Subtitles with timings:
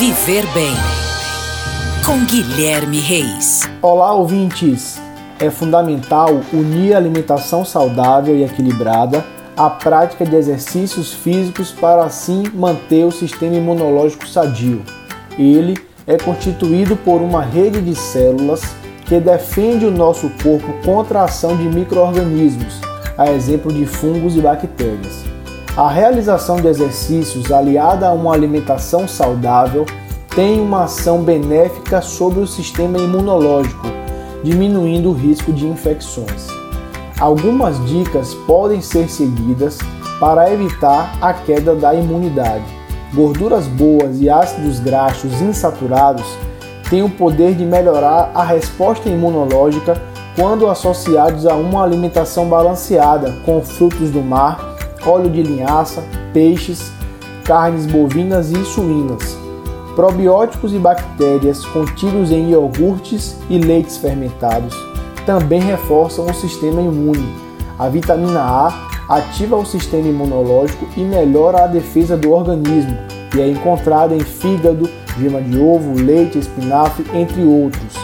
[0.00, 0.72] Viver Bem
[2.06, 3.68] com Guilherme Reis.
[3.82, 4.98] Olá, ouvintes!
[5.38, 9.22] É fundamental unir a alimentação saudável e equilibrada
[9.54, 14.82] à prática de exercícios físicos para assim manter o sistema imunológico sadio.
[15.38, 15.76] Ele
[16.06, 18.62] é constituído por uma rede de células
[19.04, 22.80] que defende o nosso corpo contra a ação de micro-organismos,
[23.18, 25.39] a exemplo de fungos e bactérias.
[25.76, 29.86] A realização de exercícios aliada a uma alimentação saudável
[30.34, 33.86] tem uma ação benéfica sobre o sistema imunológico,
[34.42, 36.48] diminuindo o risco de infecções.
[37.20, 39.78] Algumas dicas podem ser seguidas
[40.18, 42.64] para evitar a queda da imunidade.
[43.14, 46.26] Gorduras boas e ácidos graxos insaturados
[46.88, 50.00] têm o poder de melhorar a resposta imunológica
[50.34, 54.69] quando associados a uma alimentação balanceada com frutos do mar
[55.04, 56.92] óleo de linhaça, peixes,
[57.44, 59.36] carnes bovinas e suínas,
[59.94, 64.90] probióticos e bactérias contidos em iogurtes e leites fermentados
[65.26, 67.32] também reforçam o sistema imune.
[67.78, 72.96] A vitamina A ativa o sistema imunológico e melhora a defesa do organismo
[73.36, 77.94] e é encontrada em fígado, gema de ovo, leite, espinafre, entre outros.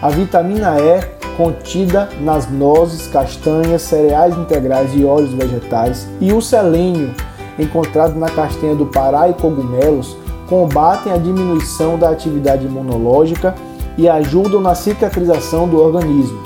[0.00, 7.14] A vitamina E contida nas nozes, castanhas, cereais integrais e óleos vegetais, e o selênio,
[7.58, 10.18] encontrado na castanha do Pará e cogumelos,
[10.50, 13.54] combatem a diminuição da atividade imunológica
[13.96, 16.38] e ajudam na cicatrização do organismo.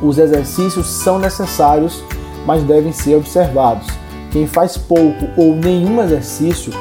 [0.00, 2.00] Os exercícios são necessários,
[2.46, 3.88] mas devem ser observados.
[4.30, 6.72] Quem faz pouco ou nenhum exercício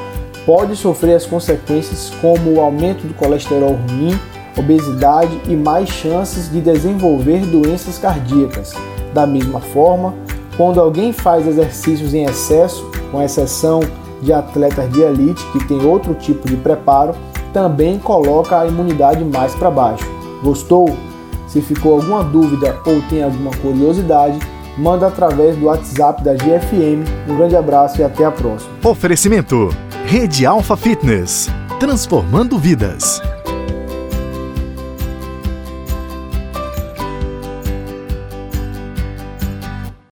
[0.45, 4.15] pode sofrer as consequências como o aumento do colesterol ruim,
[4.57, 8.73] obesidade e mais chances de desenvolver doenças cardíacas.
[9.13, 10.13] Da mesma forma,
[10.55, 13.81] quando alguém faz exercícios em excesso, com exceção
[14.21, 17.15] de atletas de elite que tem outro tipo de preparo,
[17.53, 20.05] também coloca a imunidade mais para baixo.
[20.43, 20.95] Gostou?
[21.47, 24.37] Se ficou alguma dúvida ou tem alguma curiosidade,
[24.77, 27.07] manda através do WhatsApp da GFM.
[27.27, 28.71] Um grande abraço e até a próxima.
[28.83, 29.69] Oferecimento:
[30.05, 33.21] Rede Alfa Fitness transformando vidas.